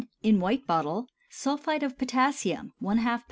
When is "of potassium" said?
1.83-2.73